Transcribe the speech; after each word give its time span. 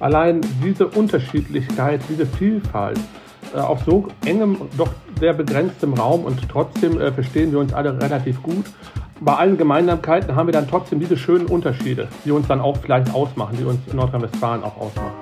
Allein 0.00 0.40
diese 0.62 0.88
Unterschiedlichkeit, 0.88 2.00
diese 2.08 2.26
Vielfalt 2.26 2.98
äh, 3.54 3.58
auf 3.58 3.84
so 3.84 4.08
engem, 4.24 4.56
doch 4.76 4.90
sehr 5.20 5.32
begrenztem 5.32 5.94
Raum 5.94 6.24
und 6.24 6.48
trotzdem 6.48 7.00
äh, 7.00 7.12
verstehen 7.12 7.52
wir 7.52 7.58
uns 7.58 7.72
alle 7.72 8.00
relativ 8.00 8.42
gut. 8.42 8.64
Bei 9.20 9.36
allen 9.36 9.56
Gemeinsamkeiten 9.56 10.34
haben 10.34 10.48
wir 10.48 10.52
dann 10.52 10.68
trotzdem 10.68 10.98
diese 10.98 11.16
schönen 11.16 11.46
Unterschiede, 11.46 12.08
die 12.24 12.32
uns 12.32 12.48
dann 12.48 12.60
auch 12.60 12.76
vielleicht 12.78 13.14
ausmachen, 13.14 13.56
die 13.58 13.64
uns 13.64 13.78
in 13.90 13.96
Nordrhein-Westfalen 13.96 14.64
auch 14.64 14.76
ausmachen. 14.76 15.12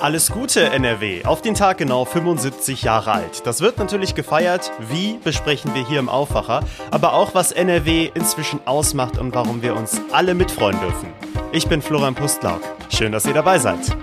Alles 0.00 0.32
Gute, 0.32 0.62
NRW. 0.62 1.24
Auf 1.26 1.42
den 1.42 1.54
Tag 1.54 1.76
genau 1.76 2.06
75 2.06 2.82
Jahre 2.82 3.12
alt. 3.12 3.46
Das 3.46 3.60
wird 3.60 3.76
natürlich 3.76 4.14
gefeiert. 4.14 4.72
Wie 4.88 5.18
besprechen 5.22 5.74
wir 5.74 5.86
hier 5.86 5.98
im 5.98 6.08
Aufwacher. 6.08 6.64
Aber 6.90 7.12
auch, 7.12 7.34
was 7.34 7.52
NRW 7.52 8.10
inzwischen 8.14 8.60
ausmacht 8.64 9.18
und 9.18 9.34
warum 9.34 9.60
wir 9.60 9.76
uns 9.76 10.00
alle 10.10 10.34
mitfreuen 10.34 10.80
dürfen. 10.80 11.08
Ich 11.52 11.68
bin 11.68 11.82
Florian 11.82 12.14
Pustlauk. 12.14 12.62
Schön, 13.00 13.12
dass 13.12 13.24
ihr 13.24 13.32
dabei 13.32 13.58
seid. 13.58 13.96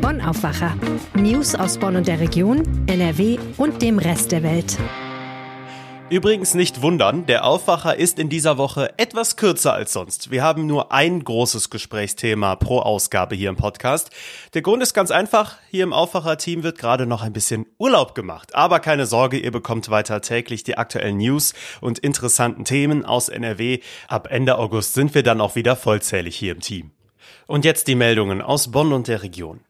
Bonn 0.00 0.22
Aufwacher. 0.22 0.74
News 1.12 1.54
aus 1.54 1.76
Bonn 1.76 1.94
und 1.94 2.08
der 2.08 2.20
Region, 2.20 2.62
NRW 2.86 3.36
und 3.58 3.82
dem 3.82 3.98
Rest 3.98 4.32
der 4.32 4.42
Welt. 4.42 4.78
Übrigens 6.12 6.52
nicht 6.52 6.82
wundern, 6.82 7.24
der 7.24 7.46
Aufwacher 7.46 7.96
ist 7.96 8.18
in 8.18 8.28
dieser 8.28 8.58
Woche 8.58 8.92
etwas 8.98 9.38
kürzer 9.38 9.72
als 9.72 9.94
sonst. 9.94 10.30
Wir 10.30 10.42
haben 10.42 10.66
nur 10.66 10.92
ein 10.92 11.24
großes 11.24 11.70
Gesprächsthema 11.70 12.54
pro 12.56 12.80
Ausgabe 12.80 13.34
hier 13.34 13.48
im 13.48 13.56
Podcast. 13.56 14.10
Der 14.52 14.60
Grund 14.60 14.82
ist 14.82 14.92
ganz 14.92 15.10
einfach, 15.10 15.56
hier 15.70 15.84
im 15.84 15.94
Aufwacher-Team 15.94 16.64
wird 16.64 16.76
gerade 16.76 17.06
noch 17.06 17.22
ein 17.22 17.32
bisschen 17.32 17.64
Urlaub 17.78 18.14
gemacht. 18.14 18.54
Aber 18.54 18.78
keine 18.78 19.06
Sorge, 19.06 19.38
ihr 19.38 19.52
bekommt 19.52 19.88
weiter 19.88 20.20
täglich 20.20 20.64
die 20.64 20.76
aktuellen 20.76 21.16
News 21.16 21.54
und 21.80 21.98
interessanten 22.00 22.66
Themen 22.66 23.06
aus 23.06 23.30
NRW. 23.30 23.78
Ab 24.06 24.28
Ende 24.30 24.58
August 24.58 24.92
sind 24.92 25.14
wir 25.14 25.22
dann 25.22 25.40
auch 25.40 25.54
wieder 25.54 25.76
vollzählig 25.76 26.36
hier 26.36 26.52
im 26.52 26.60
Team. 26.60 26.90
Und 27.46 27.64
jetzt 27.64 27.88
die 27.88 27.94
Meldungen 27.94 28.42
aus 28.42 28.70
Bonn 28.70 28.92
und 28.92 29.08
der 29.08 29.22
Region. 29.22 29.60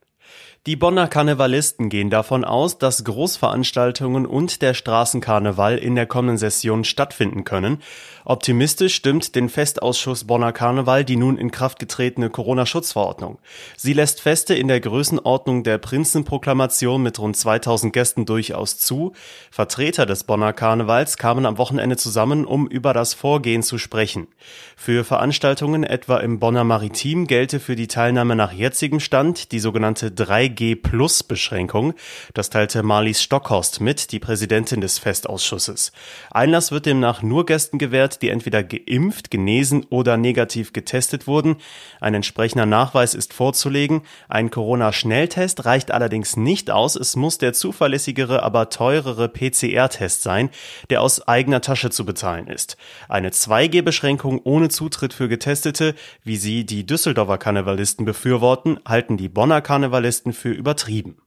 Die 0.65 0.77
Bonner 0.77 1.09
Karnevalisten 1.09 1.89
gehen 1.89 2.09
davon 2.09 2.45
aus, 2.45 2.79
dass 2.79 3.03
Großveranstaltungen 3.03 4.27
und 4.27 4.63
der 4.63 4.75
Straßenkarneval 4.75 5.77
in 5.77 5.97
der 5.97 6.07
kommenden 6.07 6.39
Session 6.39 6.85
stattfinden 6.85 7.43
können. 7.43 7.83
Optimistisch 8.25 8.95
stimmt 8.95 9.35
den 9.35 9.49
Festausschuss 9.49 10.23
Bonner 10.23 10.53
Karneval 10.53 11.05
die 11.05 11.17
nun 11.17 11.37
in 11.37 11.51
Kraft 11.51 11.81
getretene 11.81 12.31
Corona-Schutzverordnung. 12.31 13.41
Sie 13.77 13.93
lässt 13.93 14.21
Feste 14.21 14.55
in 14.55 14.69
der 14.69 14.79
Größenordnung 14.79 15.65
der 15.65 15.79
Prinzenproklamation 15.79 17.03
mit 17.03 17.19
rund 17.19 17.37
2000 17.37 17.93
Gästen 17.93 18.25
durchaus 18.25 18.79
zu. 18.79 19.15
Vertreter 19.51 20.07
des 20.07 20.23
Bonner 20.23 20.53
Karnevals 20.53 21.17
kamen 21.17 21.45
am 21.45 21.59
Wochenende 21.59 21.97
zusammen, 21.97 22.45
um 22.45 22.69
über 22.69 22.95
das 22.95 23.15
Vorgehen 23.15 23.65
zu 23.65 23.79
sprechen. 23.79 24.29
Für 24.77 25.03
Veranstaltungen 25.03 25.83
etwa 25.83 26.19
im 26.19 26.39
Bonner 26.39 26.63
Maritim 26.63 27.27
gelte 27.27 27.59
für 27.59 27.75
die 27.75 27.89
Teilnahme 27.89 28.37
nach 28.37 28.53
jetzigem 28.53 29.01
Stand 29.01 29.51
die 29.51 29.59
sogenannte 29.59 30.13
3G-Plus-Beschränkung. 30.53 31.95
Das 32.35 32.51
teilte 32.51 32.83
Marlies 32.83 33.23
Stockhorst 33.23 33.81
mit, 33.81 34.13
die 34.13 34.19
Präsidentin 34.19 34.81
des 34.81 34.99
Festausschusses. 34.99 35.93
Einlass 36.31 36.73
wird 36.73 36.87
demnach 36.87 37.23
nur 37.23 37.47
Gästen 37.47 37.79
gewährt, 37.79 38.23
die 38.23 38.29
entweder 38.29 38.63
geimpft, 38.63 39.31
genesen 39.31 39.85
oder 39.91 40.17
negativ 40.17 40.73
getestet 40.73 41.27
wurden. 41.27 41.57
Ein 42.01 42.15
entsprechender 42.15 42.67
Nachweis 42.67 43.15
ist 43.15 43.33
vorzulegen. 43.33 44.03
Ein 44.29 44.51
Corona-Schnelltest 44.51 45.65
reicht 45.65 45.91
allerdings 45.91 46.37
nicht 46.37 46.71
aus. 46.71 46.97
Es 46.97 47.17
muss 47.17 47.39
der 47.39 47.53
zuverlässigere, 47.53 48.43
aber 48.43 48.71
teurere 48.71 49.29
PCR-Test 49.29 50.23
sein, 50.23 50.51
der 50.91 51.03
aus 51.03 51.27
eigener 51.27 51.61
Tasche 51.61 51.91
zu 51.91 52.05
bezahlen 52.05 52.47
ist. 52.47 52.77
Eine 53.09 53.31
2G-Beschränkung 53.31 54.41
ohne 54.45 54.69
Zutritt 54.69 55.13
für 55.13 55.29
Getestete, 55.29 55.95
wie 56.25 56.37
sie 56.37 56.65
die 56.65 56.87
Düsseldorfer 56.87 57.39
Karnevalisten 57.39 58.05
befürworten, 58.05 58.79
halten 58.87 59.17
die 59.17 59.29
Bonner 59.29 59.61
Karnevalisten 59.61 60.33
für 60.43 60.51
übertrieben. 60.51 61.19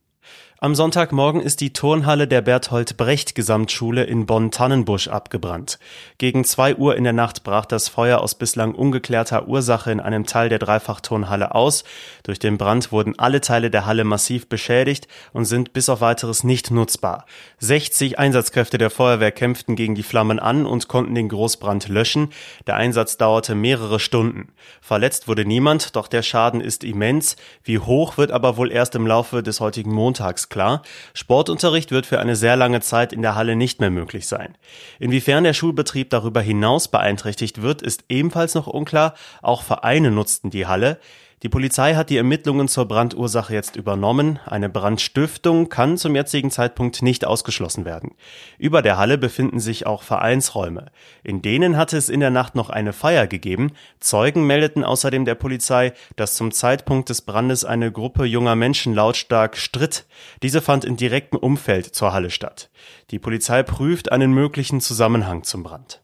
Am 0.65 0.73
Sonntagmorgen 0.73 1.41
ist 1.41 1.61
die 1.61 1.73
Turnhalle 1.73 2.27
der 2.27 2.41
Berthold 2.41 2.97
Brecht 2.97 3.35
Gesamtschule 3.35 4.03
in 4.03 4.25
Bonn-Tannenbusch 4.25 5.09
abgebrannt. 5.09 5.77
Gegen 6.17 6.43
zwei 6.43 6.75
Uhr 6.75 6.95
in 6.95 7.03
der 7.03 7.13
Nacht 7.13 7.43
brach 7.43 7.67
das 7.67 7.87
Feuer 7.87 8.19
aus 8.19 8.33
bislang 8.33 8.73
ungeklärter 8.73 9.47
Ursache 9.47 9.91
in 9.91 9.99
einem 9.99 10.25
Teil 10.25 10.49
der 10.49 10.57
Dreifachturnhalle 10.57 11.53
aus. 11.53 11.83
Durch 12.23 12.39
den 12.39 12.57
Brand 12.57 12.91
wurden 12.91 13.13
alle 13.19 13.41
Teile 13.41 13.69
der 13.69 13.85
Halle 13.85 14.05
massiv 14.05 14.49
beschädigt 14.49 15.07
und 15.33 15.45
sind 15.45 15.71
bis 15.71 15.87
auf 15.87 16.01
weiteres 16.01 16.43
nicht 16.43 16.71
nutzbar. 16.71 17.27
60 17.59 18.17
Einsatzkräfte 18.17 18.79
der 18.79 18.89
Feuerwehr 18.89 19.31
kämpften 19.31 19.75
gegen 19.75 19.93
die 19.93 20.01
Flammen 20.01 20.39
an 20.39 20.65
und 20.65 20.87
konnten 20.87 21.13
den 21.13 21.29
Großbrand 21.29 21.89
löschen. 21.89 22.29
Der 22.65 22.75
Einsatz 22.75 23.17
dauerte 23.17 23.53
mehrere 23.53 23.99
Stunden. 23.99 24.47
Verletzt 24.81 25.27
wurde 25.27 25.45
niemand, 25.45 25.95
doch 25.95 26.07
der 26.07 26.23
Schaden 26.23 26.59
ist 26.59 26.83
immens. 26.83 27.35
Wie 27.63 27.77
hoch 27.77 28.17
wird 28.17 28.31
aber 28.31 28.57
wohl 28.57 28.71
erst 28.71 28.95
im 28.95 29.05
Laufe 29.05 29.43
des 29.43 29.59
heutigen 29.59 29.93
Montags 29.93 30.49
klar. 30.55 30.83
Sportunterricht 31.13 31.91
wird 31.91 32.05
für 32.05 32.21
eine 32.21 32.37
sehr 32.37 32.55
lange 32.55 32.79
Zeit 32.79 33.11
in 33.11 33.21
der 33.21 33.35
Halle 33.35 33.57
nicht 33.57 33.81
mehr 33.81 33.89
möglich 33.89 34.25
sein. 34.25 34.57
Inwiefern 34.99 35.43
der 35.43 35.51
Schulbetrieb 35.51 36.09
darüber 36.11 36.39
hinaus 36.39 36.87
beeinträchtigt 36.87 37.61
wird, 37.61 37.81
ist 37.81 38.05
ebenfalls 38.07 38.55
noch 38.55 38.67
unklar. 38.67 39.15
Auch 39.41 39.63
Vereine 39.63 40.11
nutzten 40.11 40.51
die 40.51 40.65
Halle. 40.65 40.97
Die 41.45 41.49
Polizei 41.49 41.93
hat 41.93 42.09
die 42.09 42.17
Ermittlungen 42.17 42.67
zur 42.67 42.87
Brandursache 42.87 43.53
jetzt 43.53 43.75
übernommen. 43.75 44.39
Eine 44.47 44.67
Brandstiftung 44.67 45.69
kann 45.69 45.95
zum 45.95 46.15
jetzigen 46.15 46.49
Zeitpunkt 46.49 47.03
nicht 47.03 47.23
ausgeschlossen 47.23 47.85
werden. 47.85 48.15
Über 48.57 48.81
der 48.81 48.97
Halle 48.97 49.19
befinden 49.19 49.59
sich 49.59 49.85
auch 49.85 50.01
Vereinsräume. 50.01 50.87
In 51.23 51.43
denen 51.43 51.77
hatte 51.77 51.97
es 51.97 52.09
in 52.09 52.19
der 52.19 52.31
Nacht 52.31 52.55
noch 52.55 52.71
eine 52.71 52.93
Feier 52.93 53.27
gegeben. 53.27 53.73
Zeugen 53.99 54.47
meldeten 54.47 54.83
außerdem 54.83 55.23
der 55.23 55.35
Polizei, 55.35 55.93
dass 56.15 56.33
zum 56.33 56.51
Zeitpunkt 56.51 57.09
des 57.09 57.21
Brandes 57.21 57.63
eine 57.63 57.91
Gruppe 57.91 58.25
junger 58.25 58.55
Menschen 58.55 58.95
lautstark 58.95 59.55
stritt. 59.55 60.07
Diese 60.41 60.61
fand 60.61 60.83
in 60.83 60.97
direktem 60.97 61.37
Umfeld 61.37 61.93
zur 61.93 62.11
Halle 62.11 62.31
statt. 62.31 62.71
Die 63.11 63.19
Polizei 63.19 63.61
prüft 63.61 64.11
einen 64.11 64.33
möglichen 64.33 64.81
Zusammenhang 64.81 65.43
zum 65.43 65.61
Brand. 65.61 66.01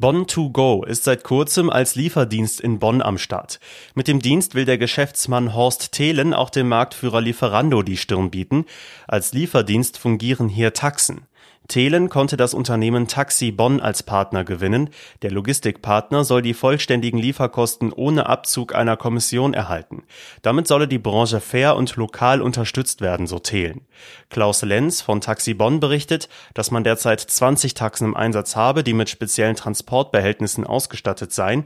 Bonn2Go 0.00 0.84
ist 0.84 1.04
seit 1.04 1.24
kurzem 1.24 1.70
als 1.70 1.94
Lieferdienst 1.94 2.60
in 2.60 2.78
Bonn 2.78 3.02
am 3.02 3.18
Start. 3.18 3.60
Mit 3.94 4.08
dem 4.08 4.20
Dienst 4.20 4.54
will 4.54 4.64
der 4.64 4.78
Geschäftsmann 4.78 5.54
Horst 5.54 5.92
Thelen 5.92 6.34
auch 6.34 6.50
dem 6.50 6.68
Marktführer 6.68 7.20
Lieferando 7.20 7.82
die 7.82 7.96
Stirn 7.96 8.30
bieten. 8.30 8.64
Als 9.06 9.32
Lieferdienst 9.32 9.98
fungieren 9.98 10.48
hier 10.48 10.72
Taxen. 10.72 11.26
Thelen 11.68 12.10
konnte 12.10 12.36
das 12.36 12.52
Unternehmen 12.52 13.08
Taxi 13.08 13.50
Bonn 13.50 13.80
als 13.80 14.02
Partner 14.02 14.44
gewinnen. 14.44 14.90
Der 15.22 15.30
Logistikpartner 15.30 16.22
soll 16.22 16.42
die 16.42 16.52
vollständigen 16.52 17.18
Lieferkosten 17.18 17.92
ohne 17.92 18.26
Abzug 18.26 18.74
einer 18.74 18.98
Kommission 18.98 19.54
erhalten. 19.54 20.02
Damit 20.42 20.68
solle 20.68 20.86
die 20.86 20.98
Branche 20.98 21.40
fair 21.40 21.76
und 21.76 21.96
lokal 21.96 22.42
unterstützt 22.42 23.00
werden, 23.00 23.26
so 23.26 23.38
Thelen. 23.38 23.80
Klaus 24.28 24.62
Lenz 24.62 25.00
von 25.00 25.22
Taxi 25.22 25.54
Bonn 25.54 25.80
berichtet, 25.80 26.28
dass 26.52 26.70
man 26.70 26.84
derzeit 26.84 27.20
20 27.20 27.72
Taxen 27.72 28.08
im 28.08 28.16
Einsatz 28.16 28.56
habe, 28.56 28.84
die 28.84 28.92
mit 28.92 29.08
speziellen 29.08 29.56
Transportbehältnissen 29.56 30.66
ausgestattet 30.66 31.32
seien. 31.32 31.64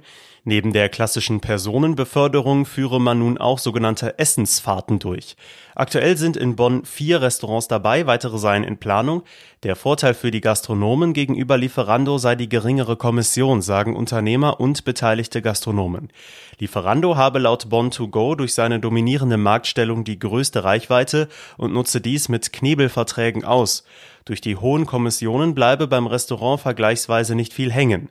Neben 0.49 0.73
der 0.73 0.89
klassischen 0.89 1.41
Personenbeförderung 1.41 2.65
führe 2.65 3.03
man 3.03 3.19
nun 3.19 3.37
auch 3.37 3.59
sogenannte 3.59 4.19
Essensfahrten 4.19 4.99
durch. 4.99 5.37
Aktuell 5.75 6.17
sind 6.17 6.39
in 6.39 6.57
Bonn 6.57 6.87
vier 6.87 7.21
Restaurants 7.21 7.69
dabei, 7.69 8.07
weitere 8.07 8.39
seien 8.39 8.65
in 8.65 8.79
Planung. 8.79 9.25
Der 9.63 9.77
Vorteil 9.77 10.15
für 10.15 10.31
die 10.31 10.41
Gastronomen 10.41 11.13
gegenüber 11.13 11.59
Lieferando 11.59 12.17
sei 12.17 12.35
die 12.35 12.49
geringere 12.49 12.97
Kommission, 12.97 13.61
sagen 13.61 13.95
Unternehmer 13.95 14.59
und 14.59 14.87
beteiligte 14.87 15.43
Gastronomen. 15.43 16.09
Lieferando 16.59 17.19
habe 17.19 17.41
laut 17.41 17.67
Bonn2Go 17.67 18.35
durch 18.35 18.55
seine 18.55 18.81
dominierende 18.81 19.37
Marktstellung 19.37 20.05
die 20.05 20.19
größte 20.19 20.65
Reichweite 20.65 21.29
und 21.59 21.75
nutze 21.75 22.01
dies 22.01 22.31
mit 22.31 22.55
Knebelverträgen 22.55 23.45
aus. 23.45 23.85
Durch 24.25 24.41
die 24.41 24.57
hohen 24.57 24.87
Kommissionen 24.87 25.55
bleibe 25.55 25.89
beim 25.89 26.07
Restaurant 26.07 26.63
vergleichsweise 26.63 27.35
nicht 27.35 27.53
viel 27.53 27.71
hängen. 27.71 28.09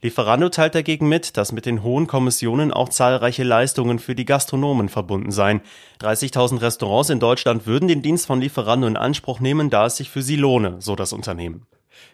Lieferando 0.00 0.48
teilt 0.48 0.74
dagegen 0.74 1.08
mit, 1.08 1.36
dass 1.36 1.50
mit 1.50 1.66
den 1.66 1.82
hohen 1.82 2.06
Kommissionen 2.06 2.72
auch 2.72 2.88
zahlreiche 2.88 3.42
Leistungen 3.42 3.98
für 3.98 4.14
die 4.14 4.24
Gastronomen 4.24 4.88
verbunden 4.88 5.32
seien. 5.32 5.60
30.000 6.00 6.60
Restaurants 6.60 7.10
in 7.10 7.18
Deutschland 7.18 7.66
würden 7.66 7.88
den 7.88 8.02
Dienst 8.02 8.26
von 8.26 8.40
Lieferando 8.40 8.86
in 8.86 8.96
Anspruch 8.96 9.40
nehmen, 9.40 9.70
da 9.70 9.86
es 9.86 9.96
sich 9.96 10.08
für 10.08 10.22
sie 10.22 10.36
lohne, 10.36 10.76
so 10.78 10.94
das 10.94 11.12
Unternehmen. 11.12 11.66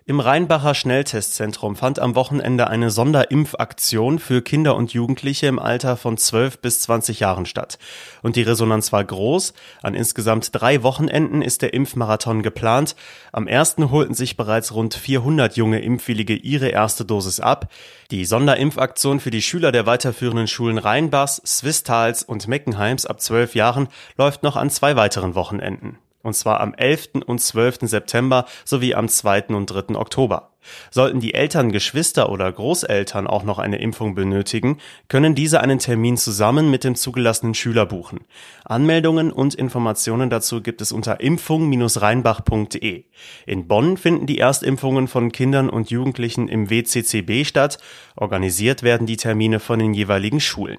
Im 0.06 0.20
Rheinbacher 0.20 0.74
Schnelltestzentrum 0.74 1.76
fand 1.76 1.98
am 1.98 2.14
Wochenende 2.14 2.66
eine 2.66 2.90
Sonderimpfaktion 2.90 4.18
für 4.18 4.42
Kinder 4.42 4.76
und 4.76 4.92
Jugendliche 4.92 5.46
im 5.46 5.58
Alter 5.58 5.96
von 5.96 6.18
12 6.18 6.58
bis 6.58 6.82
20 6.82 7.20
Jahren 7.20 7.46
statt. 7.46 7.78
Und 8.20 8.36
die 8.36 8.42
Resonanz 8.42 8.92
war 8.92 9.02
groß. 9.02 9.54
An 9.82 9.94
insgesamt 9.94 10.50
drei 10.52 10.82
Wochenenden 10.82 11.40
ist 11.40 11.62
der 11.62 11.72
Impfmarathon 11.72 12.42
geplant. 12.42 12.96
Am 13.32 13.46
ersten 13.46 13.90
holten 13.90 14.12
sich 14.12 14.36
bereits 14.36 14.74
rund 14.74 14.92
400 14.92 15.56
junge 15.56 15.80
Impfwillige 15.80 16.34
ihre 16.34 16.68
erste 16.68 17.06
Dosis 17.06 17.40
ab. 17.40 17.72
Die 18.10 18.26
Sonderimpfaktion 18.26 19.20
für 19.20 19.30
die 19.30 19.40
Schüler 19.40 19.72
der 19.72 19.86
weiterführenden 19.86 20.48
Schulen 20.48 20.76
Rheinbachs, 20.76 21.40
Swisstals 21.46 22.22
und 22.22 22.46
Meckenheims 22.46 23.06
ab 23.06 23.22
12 23.22 23.54
Jahren 23.54 23.88
läuft 24.18 24.42
noch 24.42 24.56
an 24.56 24.68
zwei 24.68 24.96
weiteren 24.96 25.34
Wochenenden. 25.34 25.98
Und 26.24 26.34
zwar 26.34 26.60
am 26.60 26.74
11. 26.74 27.10
und 27.26 27.38
12. 27.38 27.78
September 27.82 28.46
sowie 28.64 28.94
am 28.94 29.08
2. 29.08 29.48
und 29.48 29.66
3. 29.66 29.94
Oktober. 29.94 30.50
Sollten 30.90 31.20
die 31.20 31.34
Eltern, 31.34 31.72
Geschwister 31.72 32.30
oder 32.30 32.50
Großeltern 32.50 33.26
auch 33.26 33.44
noch 33.44 33.58
eine 33.58 33.78
Impfung 33.78 34.14
benötigen, 34.14 34.78
können 35.08 35.34
diese 35.34 35.60
einen 35.60 35.78
Termin 35.78 36.16
zusammen 36.16 36.70
mit 36.70 36.84
dem 36.84 36.94
zugelassenen 36.94 37.54
Schüler 37.54 37.86
buchen. 37.86 38.20
Anmeldungen 38.64 39.30
und 39.30 39.54
Informationen 39.54 40.30
dazu 40.30 40.62
gibt 40.62 40.80
es 40.80 40.92
unter 40.92 41.20
impfung-rheinbach.de. 41.20 43.04
In 43.46 43.68
Bonn 43.68 43.96
finden 43.96 44.26
die 44.26 44.38
Erstimpfungen 44.38 45.08
von 45.08 45.32
Kindern 45.32 45.68
und 45.68 45.90
Jugendlichen 45.90 46.48
im 46.48 46.70
WCCB 46.70 47.46
statt. 47.46 47.78
Organisiert 48.16 48.82
werden 48.82 49.06
die 49.06 49.16
Termine 49.16 49.60
von 49.60 49.78
den 49.78 49.94
jeweiligen 49.94 50.40
Schulen. 50.40 50.78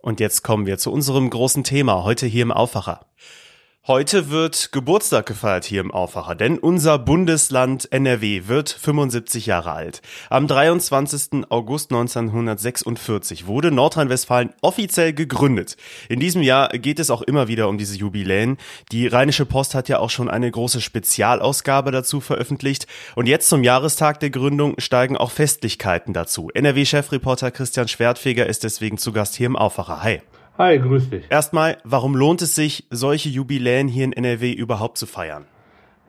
Und 0.00 0.20
jetzt 0.20 0.42
kommen 0.42 0.64
wir 0.64 0.78
zu 0.78 0.92
unserem 0.92 1.28
großen 1.28 1.64
Thema 1.64 2.04
heute 2.04 2.26
hier 2.26 2.42
im 2.42 2.52
Aufwacher. 2.52 3.06
Heute 3.88 4.28
wird 4.28 4.70
Geburtstag 4.72 5.24
gefeiert 5.24 5.64
hier 5.64 5.80
im 5.80 5.90
Aufwacher, 5.90 6.34
denn 6.34 6.58
unser 6.58 6.98
Bundesland 6.98 7.90
NRW 7.90 8.42
wird 8.44 8.68
75 8.68 9.46
Jahre 9.46 9.72
alt. 9.72 10.02
Am 10.28 10.46
23. 10.46 11.46
August 11.48 11.90
1946 11.90 13.46
wurde 13.46 13.70
Nordrhein-Westfalen 13.70 14.52
offiziell 14.60 15.14
gegründet. 15.14 15.78
In 16.10 16.20
diesem 16.20 16.42
Jahr 16.42 16.68
geht 16.68 16.98
es 16.98 17.08
auch 17.08 17.22
immer 17.22 17.48
wieder 17.48 17.66
um 17.70 17.78
diese 17.78 17.96
Jubiläen. 17.96 18.58
Die 18.92 19.06
Rheinische 19.06 19.46
Post 19.46 19.74
hat 19.74 19.88
ja 19.88 20.00
auch 20.00 20.10
schon 20.10 20.28
eine 20.28 20.50
große 20.50 20.82
Spezialausgabe 20.82 21.90
dazu 21.90 22.20
veröffentlicht. 22.20 22.86
Und 23.14 23.26
jetzt 23.26 23.48
zum 23.48 23.64
Jahrestag 23.64 24.20
der 24.20 24.28
Gründung 24.28 24.74
steigen 24.76 25.16
auch 25.16 25.30
Festlichkeiten 25.30 26.12
dazu. 26.12 26.50
NRW-Chefreporter 26.52 27.50
Christian 27.52 27.88
Schwertfeger 27.88 28.44
ist 28.44 28.64
deswegen 28.64 28.98
zu 28.98 29.12
Gast 29.12 29.34
hier 29.34 29.46
im 29.46 29.56
Aufwacher. 29.56 30.02
Hi. 30.02 30.20
Hi, 30.58 30.76
grüß 30.76 31.10
dich. 31.10 31.30
Erstmal, 31.30 31.76
warum 31.84 32.16
lohnt 32.16 32.42
es 32.42 32.56
sich, 32.56 32.84
solche 32.90 33.28
Jubiläen 33.28 33.86
hier 33.86 34.04
in 34.04 34.12
NRW 34.12 34.52
überhaupt 34.52 34.98
zu 34.98 35.06
feiern? 35.06 35.44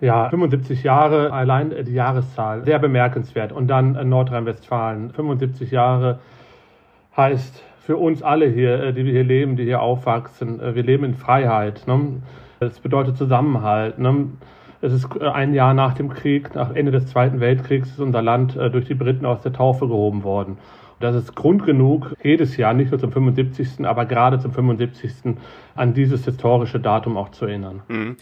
Ja, 0.02 0.28
75 0.28 0.82
Jahre, 0.82 1.32
allein 1.32 1.72
die 1.86 1.94
Jahreszahl, 1.94 2.66
sehr 2.66 2.80
bemerkenswert. 2.80 3.52
Und 3.52 3.68
dann 3.68 4.10
Nordrhein-Westfalen, 4.10 5.12
75 5.12 5.70
Jahre 5.70 6.18
heißt 7.16 7.64
für 7.82 7.98
uns 7.98 8.24
alle 8.24 8.48
hier, 8.48 8.86
äh, 8.86 8.94
die 8.94 9.06
wir 9.06 9.12
hier 9.12 9.24
leben, 9.24 9.56
die 9.56 9.66
hier 9.66 9.84
aufwachsen, 9.84 10.60
äh, 10.60 10.74
wir 10.74 10.82
leben 10.82 11.04
in 11.04 11.14
Freiheit. 11.14 11.84
Ne? 11.86 12.24
Das 12.60 12.80
bedeutet 12.80 13.18
Zusammenhalt. 13.18 14.00
Ne? 14.00 14.32
Es 14.82 14.94
ist 14.94 15.10
äh, 15.22 15.28
ein 15.28 15.54
Jahr 15.54 15.76
nach 15.76 15.94
dem 15.94 16.10
Krieg, 16.10 16.56
nach 16.56 16.74
Ende 16.74 16.92
des 16.92 17.06
Zweiten 17.06 17.40
Weltkriegs, 17.40 17.90
ist 17.90 18.00
unser 18.00 18.24
Land 18.24 18.56
durch 18.56 18.86
die 18.86 18.96
Briten 18.96 19.28
aus 19.28 19.42
der 19.42 19.54
Taufe 19.54 19.88
gehoben 19.88 20.24
worden. 20.24 20.58
Das 21.00 21.16
ist 21.16 21.36
Grund 21.36 21.66
genug, 21.66 22.14
jedes 22.22 22.58
Jahr, 22.58 22.74
nicht 22.74 22.92
nur 22.92 23.00
zum 23.00 23.12
75., 23.12 23.86
aber 23.86 24.06
gerade 24.06 24.40
zum 24.40 24.52
75. 24.52 25.36
an 25.76 25.94
dieses 25.94 26.26
historische 26.26 26.80
Datum 26.80 27.16
auch 27.16 27.30
zu 27.30 27.46
erinnern. 27.46 27.82
Mhm. 27.88 28.18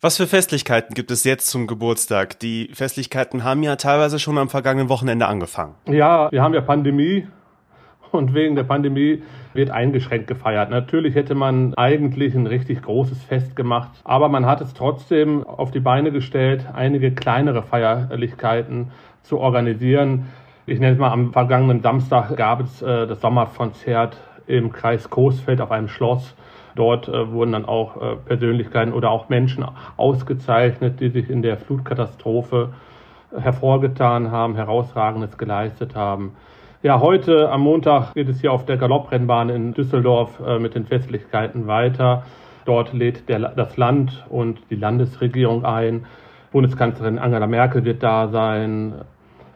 Was 0.00 0.16
für 0.18 0.26
Festlichkeiten 0.26 0.94
gibt 0.94 1.10
es 1.10 1.24
jetzt 1.24 1.48
zum 1.48 1.66
Geburtstag? 1.66 2.38
Die 2.38 2.70
Festlichkeiten 2.72 3.44
haben 3.44 3.62
ja 3.62 3.76
teilweise 3.76 4.18
schon 4.18 4.38
am 4.38 4.48
vergangenen 4.48 4.88
Wochenende 4.88 5.26
angefangen. 5.26 5.74
Ja, 5.86 6.30
wir 6.30 6.42
haben 6.42 6.54
ja 6.54 6.60
Pandemie 6.60 7.26
und 8.12 8.34
wegen 8.34 8.54
der 8.54 8.64
Pandemie 8.64 9.22
wird 9.54 9.70
eingeschränkt 9.70 10.26
gefeiert. 10.26 10.70
Natürlich 10.70 11.14
hätte 11.14 11.34
man 11.34 11.74
eigentlich 11.74 12.34
ein 12.34 12.46
richtig 12.46 12.82
großes 12.82 13.22
Fest 13.22 13.56
gemacht, 13.56 13.90
aber 14.04 14.28
man 14.28 14.46
hat 14.46 14.60
es 14.60 14.74
trotzdem 14.74 15.44
auf 15.44 15.70
die 15.70 15.80
Beine 15.80 16.12
gestellt, 16.12 16.66
einige 16.72 17.12
kleinere 17.12 17.62
Feierlichkeiten 17.62 18.92
zu 19.22 19.38
organisieren. 19.38 20.26
Ich 20.68 20.80
nenne 20.80 20.92
es 20.92 20.98
mal, 20.98 21.10
am 21.10 21.32
vergangenen 21.32 21.80
Samstag 21.80 22.36
gab 22.36 22.60
es 22.60 22.82
äh, 22.82 23.06
das 23.06 23.22
Sommerkonzert 23.22 24.18
im 24.46 24.70
Kreis 24.70 25.08
Coesfeld 25.08 25.62
auf 25.62 25.70
einem 25.70 25.88
Schloss. 25.88 26.34
Dort 26.76 27.08
äh, 27.08 27.32
wurden 27.32 27.52
dann 27.52 27.64
auch 27.64 27.96
äh, 27.96 28.16
Persönlichkeiten 28.16 28.92
oder 28.92 29.10
auch 29.10 29.30
Menschen 29.30 29.64
ausgezeichnet, 29.96 31.00
die 31.00 31.08
sich 31.08 31.30
in 31.30 31.40
der 31.40 31.56
Flutkatastrophe 31.56 32.74
hervorgetan 33.34 34.30
haben, 34.30 34.56
herausragendes 34.56 35.38
geleistet 35.38 35.96
haben. 35.96 36.36
Ja, 36.82 37.00
heute 37.00 37.50
am 37.50 37.62
Montag 37.62 38.12
geht 38.12 38.28
es 38.28 38.42
hier 38.42 38.52
auf 38.52 38.66
der 38.66 38.76
Galopprennbahn 38.76 39.48
in 39.48 39.72
Düsseldorf 39.72 40.38
äh, 40.46 40.58
mit 40.58 40.74
den 40.74 40.84
Festlichkeiten 40.84 41.66
weiter. 41.66 42.24
Dort 42.66 42.92
lädt 42.92 43.26
der, 43.30 43.38
das 43.38 43.78
Land 43.78 44.26
und 44.28 44.60
die 44.68 44.76
Landesregierung 44.76 45.64
ein. 45.64 46.04
Bundeskanzlerin 46.52 47.18
Angela 47.18 47.46
Merkel 47.46 47.86
wird 47.86 48.02
da 48.02 48.28
sein. 48.28 48.96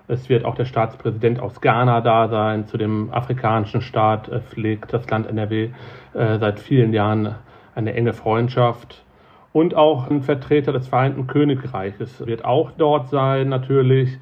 Es 0.09 0.29
wird 0.29 0.45
auch 0.45 0.55
der 0.55 0.65
Staatspräsident 0.65 1.41
aus 1.41 1.61
Ghana 1.61 2.01
da 2.01 2.29
sein. 2.29 2.67
Zu 2.67 2.77
dem 2.77 3.13
afrikanischen 3.13 3.81
Staat 3.81 4.31
pflegt 4.49 4.93
das 4.93 5.09
Land 5.09 5.27
NRW 5.29 5.71
äh, 6.15 6.39
seit 6.39 6.61
vielen 6.61 6.93
Jahren 6.93 7.37
eine 7.75 7.95
enge 7.95 8.13
Freundschaft. 8.13 9.05
Und 9.53 9.75
auch 9.75 10.09
ein 10.09 10.23
Vertreter 10.23 10.73
des 10.73 10.89
Vereinten 10.89 11.27
Königreiches 11.27 12.27
wird 12.27 12.45
auch 12.45 12.71
dort 12.77 13.09
sein, 13.09 13.49
natürlich. 13.49 14.19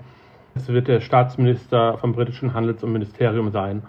Es 0.55 0.69
wird 0.69 0.89
der 0.89 1.01
Staatsminister 1.01 1.97
vom 1.99 2.13
britischen 2.13 2.53
Handels- 2.53 2.83
und 2.83 2.93
Ministerium 2.93 3.51
sein, 3.51 3.83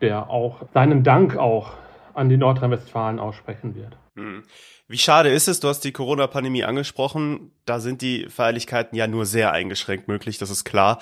der 0.00 0.28
auch 0.28 0.62
seinen 0.74 1.04
Dank 1.04 1.36
auch 1.36 1.74
an 2.14 2.28
die 2.28 2.36
Nordrhein-Westfalen 2.36 3.18
aussprechen 3.18 3.74
wird. 3.74 3.96
Hm. 4.16 4.42
Wie 4.88 4.98
schade 4.98 5.30
ist 5.30 5.48
es, 5.48 5.60
du 5.60 5.68
hast 5.68 5.80
die 5.80 5.92
Corona-Pandemie 5.92 6.64
angesprochen, 6.64 7.52
da 7.64 7.80
sind 7.80 8.02
die 8.02 8.26
Feierlichkeiten 8.28 8.96
ja 8.96 9.06
nur 9.06 9.24
sehr 9.24 9.52
eingeschränkt 9.52 10.08
möglich, 10.08 10.38
das 10.38 10.50
ist 10.50 10.64
klar. 10.64 10.98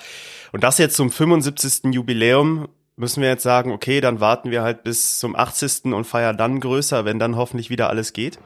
Und 0.51 0.63
das 0.63 0.77
jetzt 0.77 0.95
zum 0.95 1.11
75. 1.11 1.93
Jubiläum 1.93 2.69
müssen 2.95 3.21
wir 3.21 3.29
jetzt 3.29 3.43
sagen, 3.43 3.71
okay, 3.71 3.99
dann 3.99 4.19
warten 4.19 4.51
wir 4.51 4.61
halt 4.61 4.83
bis 4.83 5.19
zum 5.19 5.35
80. 5.35 5.93
und 5.93 6.05
feiern 6.05 6.37
dann 6.37 6.59
größer, 6.59 7.03
wenn 7.03 7.19
dann 7.19 7.35
hoffentlich 7.35 7.69
wieder 7.69 7.89
alles 7.89 8.13
geht? 8.13 8.39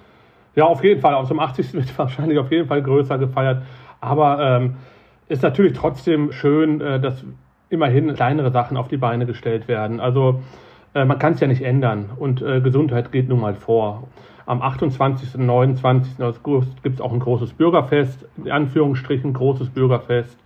Ja, 0.55 0.63
auf 0.63 0.83
jeden 0.83 1.01
Fall. 1.01 1.13
Auch 1.13 1.27
zum 1.27 1.39
80. 1.39 1.73
wird 1.73 1.97
wahrscheinlich 1.97 2.39
auf 2.39 2.51
jeden 2.51 2.67
Fall 2.67 2.81
größer 2.81 3.17
gefeiert. 3.17 3.63
Aber 4.01 4.39
ähm, 4.39 4.77
ist 5.27 5.43
natürlich 5.43 5.73
trotzdem 5.73 6.31
schön, 6.31 6.81
äh, 6.81 6.99
dass 6.99 7.23
immerhin 7.69 8.13
kleinere 8.13 8.51
Sachen 8.51 8.77
auf 8.77 8.87
die 8.87 8.97
Beine 8.97 9.25
gestellt 9.25 9.67
werden. 9.67 9.99
Also 9.99 10.41
man 11.03 11.19
kann 11.19 11.33
es 11.33 11.41
ja 11.41 11.47
nicht 11.47 11.61
ändern 11.61 12.09
und 12.17 12.41
äh, 12.41 12.61
Gesundheit 12.61 13.11
geht 13.11 13.27
nun 13.27 13.41
mal 13.41 13.55
vor. 13.55 14.07
Am 14.45 14.61
28. 14.61 15.35
und 15.35 15.45
29. 15.45 16.23
August 16.23 16.81
gibt 16.83 16.95
es 16.95 17.01
auch 17.01 17.11
ein 17.11 17.19
großes 17.19 17.51
Bürgerfest, 17.53 18.25
in 18.37 18.49
Anführungsstrichen 18.49 19.33
großes 19.33 19.71
Bürgerfest 19.71 20.37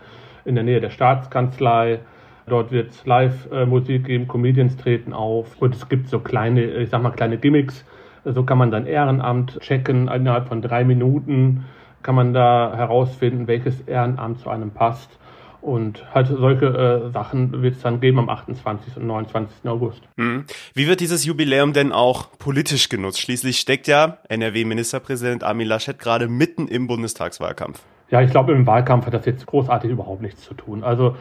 in 0.46 0.56
der 0.56 0.63
Nähe 0.63 0.81
der 0.81 0.90
Staatskanzlei. 0.90 2.00
Dort 2.48 2.72
wird 2.72 2.90
es 2.92 3.06
Live-Musik 3.06 4.06
geben, 4.06 4.28
Comedians 4.28 4.75
treten 4.78 5.13
auf 5.13 5.62
und 5.62 5.75
es 5.75 5.88
gibt 5.88 6.07
so 6.07 6.19
kleine, 6.19 6.63
ich 6.63 6.90
sag 6.90 7.04
mal, 7.04 7.12
kleine 7.12 7.38
Gimmicks. 7.38 7.86
So 8.25 8.44
kann 8.44 8.57
man 8.57 8.72
sein 8.72 8.88
Ehrenamt 8.88 9.60
checken. 9.60 10.07
Innerhalb 10.07 10.48
von 10.48 10.63
drei 10.63 10.84
Minuten 10.84 11.66
kann 12.01 12.16
man 12.16 12.34
da 12.34 12.74
herausfinden, 12.75 13.48
welches 13.48 13.81
Ehrenamt 13.81 14.40
zu 14.40 14.50
einem 14.50 14.72
passt. 14.72 15.19
Und 15.62 16.04
halt 16.14 16.28
solche 16.28 16.66
äh, 16.68 17.12
Sachen 17.12 17.62
wird 17.62 17.76
es 17.76 17.82
dann 17.82 18.00
geben 18.00 18.20
am 18.20 18.30
28. 18.30 18.96
und 18.98 19.08
29. 19.08 19.70
August. 19.70 20.02
Hm. 20.18 20.46
Wie 20.74 20.88
wird 20.88 21.02
dieses 21.02 21.26
Jubiläum 21.26 21.74
denn 21.74 21.92
auch 21.92 22.30
politisch 22.40 22.88
genutzt? 22.88 23.20
Schließlich 23.20 23.60
steckt 23.60 23.88
ja 23.88 24.20
NRW-Ministerpräsident 24.30 25.44
Armin 25.44 25.68
Laschet 25.68 26.00
gerade 26.00 26.30
mitten 26.30 26.68
im 26.68 26.88
Bundestagswahlkampf. 26.88 27.82
Ja, 28.10 28.22
ich 28.22 28.32
glaube, 28.32 28.54
im 28.54 28.66
Wahlkampf 28.66 29.06
hat 29.06 29.13
das 29.13 29.25
jetzt 29.25 29.46
großartig 29.46 29.92
überhaupt 29.92 30.22
nichts 30.22 30.44
zu 30.44 30.54
tun. 30.54 30.84
Also 30.84 31.16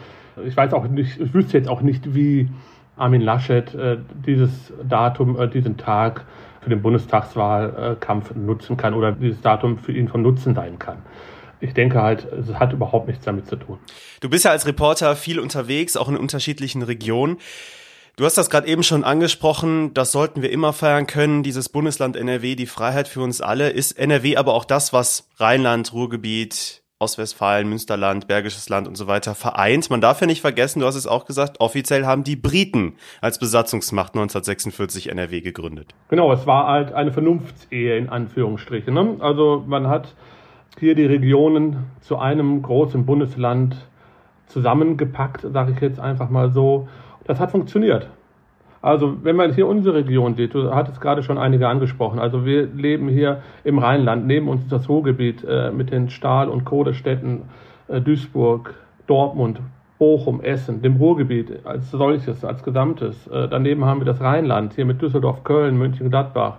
ich 0.47 0.57
weiß 0.57 0.73
auch 0.73 0.87
nicht, 0.87 1.21
ich 1.21 1.35
wüsste 1.35 1.59
jetzt 1.59 1.69
auch 1.69 1.81
nicht, 1.81 2.15
wie 2.15 2.49
Armin 2.97 3.21
Laschet 3.21 3.75
äh, 3.75 3.99
dieses 4.25 4.73
Datum, 4.89 5.39
äh, 5.39 5.49
diesen 5.49 5.77
Tag 5.77 6.25
für 6.61 6.71
den 6.71 6.81
Bundestagswahlkampf 6.81 8.35
nutzen 8.35 8.77
kann 8.77 8.95
oder 8.95 9.13
dieses 9.13 9.41
Datum 9.41 9.79
für 9.79 9.93
ihn 9.93 10.09
von 10.09 10.23
Nutzen 10.23 10.55
sein 10.55 10.79
kann 10.79 10.99
ich 11.61 11.75
denke 11.75 12.01
halt, 12.03 12.25
es 12.25 12.55
hat 12.55 12.73
überhaupt 12.73 13.09
nichts 13.09 13.25
damit 13.25 13.47
zu 13.47 13.57
tun. 13.57 13.79
Du 14.21 14.29
bist 14.29 14.45
ja 14.45 14.51
als 14.51 14.67
Reporter 14.67 15.17
viel 15.17 15.41
unterwegs, 15.41 15.97
auch 15.97 16.09
in 16.09 16.17
unterschiedlichen 16.17 16.83
Regionen. 16.83 17.39
Du 18.17 18.25
hast 18.25 18.37
das 18.37 18.51
gerade 18.51 18.67
eben 18.67 18.83
schon 18.83 19.05
angesprochen, 19.05 19.95
das 19.95 20.11
sollten 20.11 20.43
wir 20.43 20.51
immer 20.51 20.73
feiern 20.73 21.07
können, 21.07 21.45
dieses 21.45 21.69
Bundesland 21.69 22.17
NRW, 22.17 22.57
die 22.57 22.67
Freiheit 22.67 23.07
für 23.07 23.21
uns 23.21 23.41
alle. 23.41 23.71
Ist 23.71 23.93
NRW 23.93 24.37
aber 24.37 24.55
auch 24.55 24.65
das, 24.65 24.93
was 24.93 25.29
Rheinland, 25.37 25.93
Ruhrgebiet, 25.93 26.83
Ostwestfalen, 26.99 27.69
Münsterland, 27.69 28.27
Bergisches 28.27 28.69
Land 28.69 28.89
und 28.89 28.97
so 28.97 29.07
weiter 29.07 29.37
vereint. 29.37 29.89
Man 29.89 30.01
darf 30.01 30.21
ja 30.21 30.27
nicht 30.27 30.41
vergessen, 30.41 30.81
du 30.81 30.87
hast 30.87 30.97
es 30.97 31.07
auch 31.07 31.27
gesagt, 31.27 31.61
offiziell 31.61 32.07
haben 32.07 32.25
die 32.25 32.35
Briten 32.35 32.97
als 33.21 33.39
Besatzungsmacht 33.39 34.15
1946 34.15 35.11
NRW 35.11 35.41
gegründet. 35.41 35.95
Genau, 36.09 36.33
es 36.33 36.45
war 36.45 36.67
halt 36.67 36.93
eine 36.93 37.13
Vernunftsehe 37.13 37.97
in 37.97 38.09
Anführungsstrichen. 38.09 38.93
Ne? 38.93 39.17
Also 39.21 39.63
man 39.65 39.87
hat 39.87 40.17
hier 40.79 40.95
die 40.95 41.07
Regionen 41.07 41.87
zu 42.01 42.19
einem 42.19 42.63
großen 42.63 43.05
Bundesland 43.07 43.77
zusammengepackt, 44.47 45.43
sage 45.43 45.73
ich 45.73 45.81
jetzt 45.81 46.01
einfach 46.01 46.31
mal 46.31 46.51
so. 46.51 46.89
Das 47.25 47.41
hat 47.41 47.51
funktioniert. 47.51 48.09
Also 48.81 49.25
wenn 49.25 49.37
man 49.37 49.53
hier 49.53 49.67
unsere 49.67 49.97
Region 49.97 50.35
sieht, 50.35 50.55
du 50.55 50.73
hattest 50.73 51.01
gerade 51.01 51.23
schon 51.23 51.37
einige 51.37 51.69
angesprochen, 51.69 52.21
also 52.21 52.45
wir 52.45 52.67
leben 52.67 53.09
hier 53.09 53.43
im 53.65 53.79
Rheinland, 53.79 54.27
neben 54.27 54.49
uns 54.49 54.69
das 54.69 54.89
Ruhrgebiet 54.89 55.45
äh, 55.45 55.73
mit 55.73 55.91
den 55.91 56.11
Stahl- 56.11 56.49
und 56.49 56.65
Kohlestädten 56.65 57.43
äh, 57.89 58.01
Duisburg, 58.01 58.75
Dortmund, 59.09 59.61
Bochum, 59.99 60.41
Essen, 60.41 60.81
dem 60.81 60.97
Ruhrgebiet 60.97 61.67
als 61.67 61.91
solches, 61.91 62.45
als 62.45 62.63
Gesamtes. 62.63 63.27
Äh, 63.27 63.49
daneben 63.49 63.85
haben 63.85 64.01
wir 64.01 64.07
das 64.07 64.21
Rheinland, 64.21 64.75
hier 64.75 64.85
mit 64.85 65.03
Düsseldorf, 65.03 65.43
Köln, 65.43 65.77
München, 65.77 66.09
Gladbach. 66.09 66.59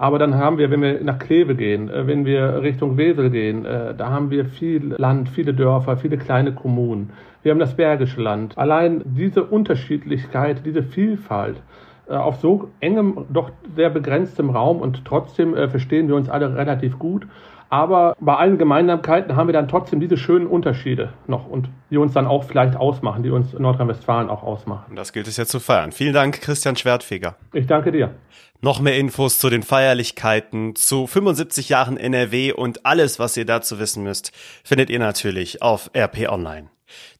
Aber 0.00 0.18
dann 0.18 0.36
haben 0.36 0.56
wir, 0.56 0.70
wenn 0.70 0.80
wir 0.80 1.04
nach 1.04 1.18
Kleve 1.18 1.54
gehen, 1.54 1.90
äh, 1.90 2.06
wenn 2.06 2.24
wir 2.24 2.62
Richtung 2.62 2.96
Wesel 2.96 3.28
gehen, 3.28 3.66
äh, 3.66 3.94
da 3.94 4.08
haben 4.08 4.30
wir 4.30 4.46
viel 4.46 4.94
Land, 4.96 5.28
viele 5.28 5.52
Dörfer, 5.52 5.98
viele 5.98 6.16
kleine 6.16 6.54
Kommunen. 6.54 7.10
Wir 7.42 7.52
haben 7.52 7.58
das 7.58 7.76
Bergische 7.76 8.22
Land. 8.22 8.56
Allein 8.56 9.02
diese 9.04 9.44
Unterschiedlichkeit, 9.44 10.64
diese 10.64 10.82
Vielfalt 10.82 11.56
äh, 12.08 12.14
auf 12.14 12.36
so 12.36 12.70
engem, 12.80 13.26
doch 13.28 13.50
sehr 13.76 13.90
begrenztem 13.90 14.48
Raum 14.48 14.80
und 14.80 15.04
trotzdem 15.04 15.54
verstehen 15.68 16.08
wir 16.08 16.14
uns 16.14 16.30
alle 16.30 16.56
relativ 16.56 16.98
gut. 16.98 17.26
Aber 17.68 18.16
bei 18.20 18.34
allen 18.34 18.56
Gemeinsamkeiten 18.56 19.36
haben 19.36 19.48
wir 19.48 19.52
dann 19.52 19.68
trotzdem 19.68 20.00
diese 20.00 20.16
schönen 20.16 20.46
Unterschiede 20.46 21.12
noch 21.26 21.46
und 21.46 21.68
die 21.90 21.98
uns 21.98 22.14
dann 22.14 22.26
auch 22.26 22.44
vielleicht 22.44 22.74
ausmachen, 22.74 23.22
die 23.22 23.30
uns 23.30 23.52
Nordrhein-Westfalen 23.52 24.30
auch 24.30 24.42
ausmachen. 24.42 24.96
Das 24.96 25.12
gilt 25.12 25.28
es 25.28 25.36
ja 25.36 25.44
zu 25.44 25.60
feiern. 25.60 25.92
Vielen 25.92 26.14
Dank, 26.14 26.40
Christian 26.40 26.74
Schwertfeger. 26.74 27.36
Ich 27.52 27.66
danke 27.66 27.92
dir. 27.92 28.14
Noch 28.62 28.78
mehr 28.78 28.98
Infos 28.98 29.38
zu 29.38 29.48
den 29.48 29.62
Feierlichkeiten, 29.62 30.76
zu 30.76 31.06
75 31.06 31.70
Jahren 31.70 31.96
NRW 31.96 32.52
und 32.52 32.84
alles, 32.84 33.18
was 33.18 33.34
ihr 33.38 33.46
dazu 33.46 33.78
wissen 33.78 34.02
müsst, 34.02 34.32
findet 34.64 34.90
ihr 34.90 34.98
natürlich 34.98 35.62
auf 35.62 35.90
RP 35.96 36.28
Online. 36.28 36.68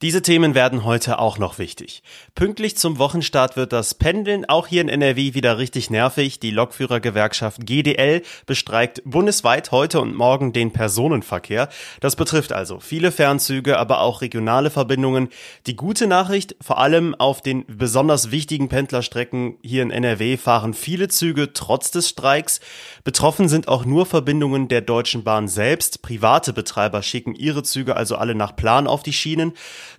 Diese 0.03 0.23
Themen 0.23 0.55
werden 0.55 0.85
heute 0.85 1.19
auch 1.19 1.39
noch 1.39 1.59
wichtig. 1.59 2.03
Pünktlich 2.35 2.77
zum 2.77 2.99
Wochenstart 2.99 3.57
wird 3.57 3.73
das 3.73 3.95
Pendeln 3.95 4.45
auch 4.49 4.67
hier 4.67 4.81
in 4.81 4.89
NRW 4.89 5.35
wieder 5.35 5.59
richtig 5.59 5.91
nervig. 5.91 6.41
Die 6.41 6.51
Lokführergewerkschaft 6.51 7.67
GDL 7.67 8.23
bestreikt 8.47 9.03
bundesweit 9.05 9.71
heute 9.71 10.01
und 10.01 10.15
morgen 10.15 10.53
den 10.53 10.73
Personenverkehr. 10.73 11.69
Das 12.01 12.17
betrifft 12.17 12.53
also 12.53 12.81
viele 12.81 13.13
Fernzüge, 13.13 13.79
aber 13.79 14.01
auch 14.01 14.23
regionale 14.23 14.71
Verbindungen. 14.71 15.29
Die 15.67 15.77
gute 15.77 16.07
Nachricht, 16.07 16.57
vor 16.61 16.79
allem 16.79 17.15
auf 17.15 17.43
den 17.43 17.65
besonders 17.67 18.31
wichtigen 18.31 18.69
Pendlerstrecken 18.69 19.59
hier 19.63 19.83
in 19.83 19.91
NRW 19.91 20.37
fahren 20.37 20.75
viele 20.75 21.09
Züge 21.09 21.30
trotz 21.35 21.91
des 21.91 22.09
Streiks. 22.09 22.61
Betroffen 23.05 23.49
sind 23.49 23.69
auch 23.69 23.85
nur 23.85 24.07
Verbindungen 24.07 24.69
der 24.69 24.81
Deutschen 24.81 25.25
Bahn 25.25 25.49
selbst. 25.49 26.03
Private 26.03 26.53
Betreiber 26.53 27.03
schicken 27.03 27.35
ihre 27.35 27.63
Züge 27.63 27.97
also 27.97 28.17
alle 28.17 28.35
nach 28.35 28.57
Plan 28.57 28.87
auf 28.87 29.03
die 29.03 29.13
Schienen. 29.13 29.53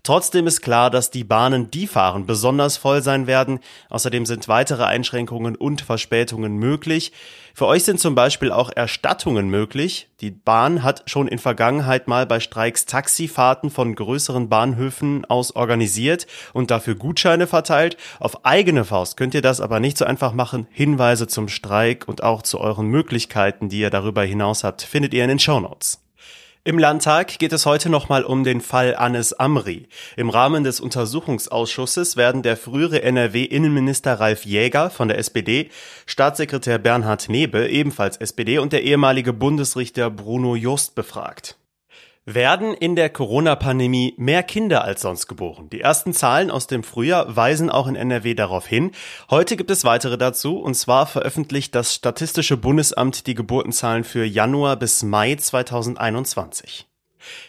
Trotzdem 0.04 0.48
ist 0.48 0.62
klar, 0.62 0.90
dass 0.90 1.12
die 1.12 1.24
Bahnen, 1.24 1.72
die 1.72 1.88
fahren, 1.88 2.26
besonders 2.26 2.78
voll 2.78 3.02
sein 3.02 3.28
werden. 3.28 3.60
Außerdem 3.90 4.26
sind 4.26 4.48
weitere 4.48 4.84
Einschränkungen 4.84 5.56
und 5.56 5.82
Verspätungen 5.82 6.58
möglich. 6.58 7.12
Für 7.54 7.68
euch 7.68 7.84
sind 7.84 8.00
zum 8.00 8.16
Beispiel 8.16 8.52
auch 8.52 8.72
Erstattungen 8.76 9.50
möglich. 9.50 10.10
Die 10.22 10.32
Bahn 10.32 10.84
hat 10.84 11.04
schon 11.10 11.28
in 11.28 11.40
Vergangenheit 11.40 12.08
mal 12.08 12.26
bei 12.26 12.40
Streiks 12.40 12.86
Taxifahrten 12.86 13.70
von 13.70 13.96
größeren 13.96 14.50
Bahnhöfen 14.50 15.26
aus 15.26 15.56
organisiert 15.56 16.28
und 16.54 16.72
dafür 16.72 16.96
Gutscheine 16.96 17.48
verteilt. 17.48 17.98
Auf 18.20 18.46
eigene 18.46 18.86
Faust 18.86 19.18
könnt 19.18 19.34
ihr 19.34 19.42
das 19.42 19.62
aber 19.62 19.80
nicht 19.80 19.98
so 19.98 20.06
einfach 20.06 20.34
machen. 20.34 20.68
Hinweise 20.72 21.28
zum 21.28 21.48
Streik 21.48 22.08
und 22.08 22.24
auch 22.24 22.42
zu 22.42 22.60
euren 22.60 22.88
Möglichkeiten, 22.88 23.70
die 23.70 23.80
ihr 23.80 23.90
darüber 23.90 24.24
hinaus 24.24 24.64
habt, 24.64 24.82
findet 24.82 25.14
ihr 25.14 25.24
in 25.24 25.30
den 25.30 25.40
Shownotes. 25.40 26.01
Im 26.64 26.78
Landtag 26.78 27.40
geht 27.40 27.54
es 27.54 27.66
heute 27.66 27.90
nochmal 27.90 28.24
um 28.24 28.44
den 28.44 28.62
Fall 28.62 28.96
Anis 28.96 29.34
Amri. 29.34 29.88
Im 30.16 30.30
Rahmen 30.30 30.64
des 30.64 30.80
Untersuchungsausschusses 30.80 32.18
werden 32.18 32.44
der 32.44 32.56
frühere 32.56 33.02
NRW-Innenminister 33.02 34.20
Ralf 34.20 34.46
Jäger 34.46 34.92
von 34.92 35.08
der 35.08 35.18
SPD, 35.18 35.72
Staatssekretär 36.06 36.78
Bernhard 36.78 37.30
Nebe, 37.30 37.68
ebenfalls 37.68 38.18
SPD, 38.18 38.60
und 38.60 38.74
der 38.74 38.84
ehemalige 38.84 39.34
Bundesrichter 39.34 40.12
Bruno 40.12 40.56
Just 40.56 40.94
befragt. 40.94 41.58
Werden 42.26 42.76
in 42.76 42.96
der 42.96 43.10
Corona-Pandemie 43.10 44.14
mehr 44.18 44.44
Kinder 44.44 44.84
als 44.84 45.02
sonst 45.02 45.26
geboren? 45.26 45.72
Die 45.72 45.82
ersten 45.82 46.14
Zahlen 46.14 46.52
aus 46.52 46.68
dem 46.68 46.84
Frühjahr 46.84 47.36
weisen 47.36 47.72
auch 47.72 47.88
in 47.88 47.96
NRW 47.96 48.36
darauf 48.36 48.68
hin. 48.68 48.92
Heute 49.32 49.58
gibt 49.58 49.72
es 49.72 49.86
weitere 49.86 50.20
dazu, 50.20 50.60
und 50.60 50.76
zwar 50.76 51.08
veröffentlicht 51.08 51.74
das 51.74 51.96
Statistische 51.96 52.58
Bundesamt 52.58 53.26
die 53.26 53.34
Geburtenzahlen 53.34 54.04
für 54.04 54.24
Januar 54.24 54.76
bis 54.76 55.02
Mai 55.02 55.34
2021. 55.34 56.91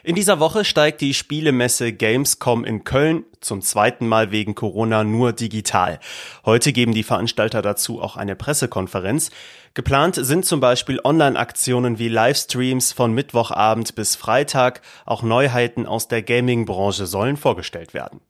In 0.02 0.14
dieser 0.14 0.41
Woche 0.41 0.64
steigt 0.64 1.00
die 1.00 1.14
Spielemesse 1.14 1.93
Gamescom 1.93 2.64
in 2.64 2.85
Köln 2.85 3.25
zum 3.41 3.61
zweiten 3.61 4.07
Mal 4.07 4.31
wegen 4.31 4.55
Corona 4.55 5.05
nur 5.05 5.33
digital. 5.33 6.00
Heute 6.45 6.73
geben 6.73 6.95
die 6.95 7.02
Veranstalter 7.02 7.62
dazu 7.62 8.00
auch 8.00 8.17
eine 8.17 8.37
Pressekonferenz. 8.37 9.31
Geplant 9.75 10.17
sind 10.17 10.45
zum 10.45 10.61
Beispiel 10.61 11.00
Online-Aktionen 11.02 11.99
wie 11.99 12.09
Livestreams 12.09 12.93
von 12.93 13.12
Mittwochabend 13.12 13.95
bis 13.95 14.17
Freitag. 14.17 14.83
Auch 15.07 15.23
Neuheiten 15.23 15.87
aus 15.87 16.09
der 16.09 16.23
Gaming-Branche 16.23 17.07
sollen 17.07 17.37
vorgestellt 17.37 17.95
werden. 17.95 18.21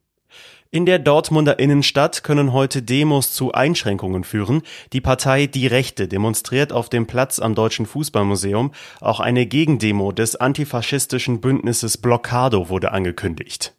In 0.75 0.87
der 0.87 0.99
Dortmunder 0.99 1.59
Innenstadt 1.59 2.25
können 2.25 2.55
heute 2.55 2.81
Demos 2.81 3.35
zu 3.35 3.52
Einschränkungen 3.52 4.25
führen. 4.25 4.62
Die 4.95 5.02
Partei 5.02 5.47
Die 5.47 5.67
Rechte 5.67 6.09
demonstriert 6.09 6.73
auf 6.73 6.88
dem 6.88 7.07
Platz 7.07 7.41
am 7.41 7.55
Deutschen 7.55 7.85
Fußballmuseum. 7.85 8.73
Auch 9.02 9.21
eine 9.21 9.45
Gegendemo 9.45 10.12
des 10.12 10.35
antifaschistischen 10.35 11.43
Bündnisses 11.43 11.99
Blockado 11.99 12.71
wurde 12.71 12.93
angekündigt. 12.93 13.75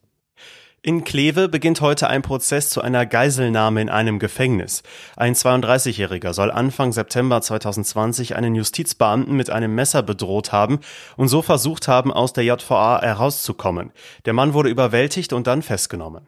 In 0.83 1.03
Kleve 1.03 1.49
beginnt 1.49 1.81
heute 1.81 2.11
ein 2.11 2.21
Prozess 2.21 2.69
zu 2.69 2.81
einer 2.81 3.07
Geiselnahme 3.07 3.81
in 3.81 3.89
einem 3.89 4.19
Gefängnis. 4.19 4.83
Ein 5.17 5.33
32-Jähriger 5.33 6.33
soll 6.33 6.51
Anfang 6.51 6.91
September 6.91 7.41
2020 7.41 8.35
einen 8.35 8.53
Justizbeamten 8.53 9.35
mit 9.35 9.49
einem 9.49 9.73
Messer 9.73 10.03
bedroht 10.03 10.51
haben 10.51 10.79
und 11.17 11.27
so 11.27 11.41
versucht 11.41 11.87
haben, 11.87 12.13
aus 12.13 12.33
der 12.33 12.43
JVA 12.43 13.01
herauszukommen. 13.01 13.91
Der 14.25 14.33
Mann 14.33 14.53
wurde 14.53 14.69
überwältigt 14.69 15.33
und 15.33 15.47
dann 15.47 15.63
festgenommen. 15.63 16.27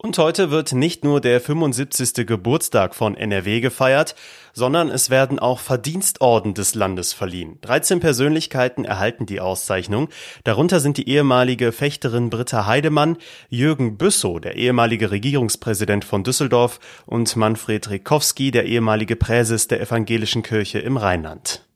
Und 0.00 0.16
heute 0.16 0.52
wird 0.52 0.74
nicht 0.74 1.02
nur 1.02 1.20
der 1.20 1.40
75. 1.40 2.24
Geburtstag 2.24 2.94
von 2.94 3.16
NRW 3.16 3.58
gefeiert, 3.58 4.14
sondern 4.52 4.90
es 4.90 5.10
werden 5.10 5.40
auch 5.40 5.58
Verdienstorden 5.58 6.54
des 6.54 6.76
Landes 6.76 7.12
verliehen. 7.12 7.58
13 7.62 7.98
Persönlichkeiten 7.98 8.84
erhalten 8.84 9.26
die 9.26 9.40
Auszeichnung. 9.40 10.08
Darunter 10.44 10.78
sind 10.78 10.98
die 10.98 11.08
ehemalige 11.08 11.72
Fechterin 11.72 12.30
Britta 12.30 12.64
Heidemann, 12.64 13.16
Jürgen 13.48 13.98
Büssow, 13.98 14.38
der 14.38 14.54
ehemalige 14.54 15.10
Regierungspräsident 15.10 16.04
von 16.04 16.22
Düsseldorf 16.22 16.78
und 17.04 17.34
Manfred 17.34 17.90
Rikowski, 17.90 18.52
der 18.52 18.66
ehemalige 18.66 19.16
Präses 19.16 19.66
der 19.66 19.80
evangelischen 19.80 20.44
Kirche 20.44 20.78
im 20.78 20.96
Rheinland. 20.96 21.67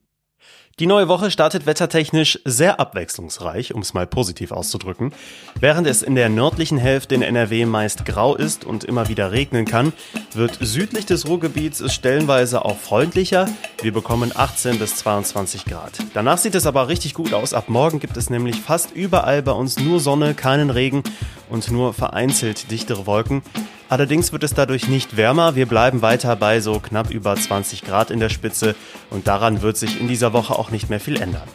Die 0.79 0.87
neue 0.87 1.07
Woche 1.07 1.29
startet 1.29 1.67
wettertechnisch 1.67 2.39
sehr 2.45 2.79
abwechslungsreich, 2.79 3.75
um 3.75 3.81
es 3.81 3.93
mal 3.93 4.07
positiv 4.07 4.51
auszudrücken. 4.51 5.13
Während 5.59 5.85
es 5.85 6.01
in 6.01 6.15
der 6.15 6.29
nördlichen 6.29 6.79
Hälfte 6.79 7.13
in 7.13 7.21
NRW 7.21 7.67
meist 7.67 8.05
grau 8.05 8.35
ist 8.35 8.65
und 8.65 8.83
immer 8.83 9.07
wieder 9.07 9.31
regnen 9.31 9.65
kann, 9.65 9.93
wird 10.33 10.57
südlich 10.61 11.05
des 11.05 11.27
Ruhrgebiets 11.27 11.79
es 11.79 11.93
stellenweise 11.93 12.65
auch 12.65 12.79
freundlicher. 12.79 13.47
Wir 13.83 13.93
bekommen 13.93 14.31
18 14.33 14.79
bis 14.79 14.95
22 14.95 15.65
Grad. 15.65 15.99
Danach 16.15 16.39
sieht 16.39 16.55
es 16.55 16.65
aber 16.65 16.87
richtig 16.87 17.13
gut 17.13 17.35
aus. 17.35 17.53
Ab 17.53 17.69
morgen 17.69 17.99
gibt 17.99 18.17
es 18.17 18.31
nämlich 18.31 18.59
fast 18.59 18.95
überall 18.95 19.43
bei 19.43 19.51
uns 19.51 19.79
nur 19.79 19.99
Sonne, 19.99 20.33
keinen 20.33 20.71
Regen 20.71 21.03
und 21.51 21.69
nur 21.69 21.93
vereinzelt 21.93 22.71
dichtere 22.71 23.05
Wolken. 23.05 23.43
Allerdings 23.93 24.31
wird 24.31 24.41
es 24.41 24.55
dadurch 24.55 24.87
nicht 24.87 25.17
wärmer. 25.17 25.55
Wir 25.55 25.67
bleiben 25.67 26.01
weiter 26.01 26.35
bei 26.35 26.59
so 26.61 26.79
knapp 26.79 27.11
über 27.11 27.35
20 27.35 27.83
Grad 27.83 28.09
in 28.09 28.19
der 28.19 28.29
Spitze 28.29 28.73
und 29.11 29.27
daran 29.27 29.61
wird 29.61 29.77
sich 29.77 30.01
in 30.01 30.07
dieser 30.07 30.33
Woche 30.33 30.57
auch 30.57 30.71
nicht 30.71 30.89
mehr 30.89 30.99
viel 30.99 31.21
ändern. 31.21 31.47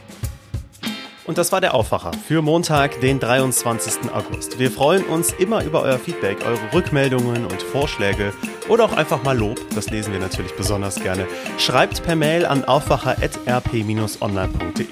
Und 1.25 1.37
das 1.37 1.51
war 1.51 1.61
der 1.61 1.75
Aufwacher 1.75 2.13
für 2.29 2.41
Montag, 2.41 3.01
den 3.01 3.19
23. 3.19 4.13
August. 4.15 4.61
Wir 4.61 4.71
freuen 4.71 5.03
uns 5.07 5.33
immer 5.33 5.65
über 5.65 5.83
euer 5.83 5.99
Feedback, 5.99 6.47
eure 6.47 6.73
Rückmeldungen 6.73 7.45
und 7.45 7.61
Vorschläge 7.61 8.33
oder 8.69 8.85
auch 8.85 8.93
einfach 8.93 9.25
mal 9.25 9.37
Lob. 9.37 9.59
Das 9.75 9.91
lesen 9.91 10.13
wir 10.13 10.21
natürlich 10.21 10.55
besonders 10.55 10.95
gerne. 10.95 11.27
Schreibt 11.59 12.05
per 12.05 12.15
Mail 12.15 12.47
an 12.47 12.65
aufwacher.rp-online.de. 12.65 14.87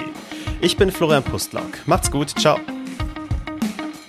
Ich 0.60 0.76
bin 0.76 0.90
Florian 0.90 1.22
Pustlauk. 1.22 1.86
Macht's 1.86 2.10
gut. 2.10 2.36
Ciao. 2.40 2.58